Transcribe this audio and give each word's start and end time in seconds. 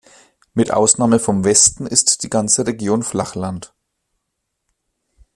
Mit 0.55 0.71
Ausnahme 0.71 1.19
vom 1.19 1.43
Westen 1.43 1.85
ist 1.85 2.23
die 2.23 2.29
ganzen 2.31 2.63
Region 2.65 3.03
Flachland. 3.03 3.71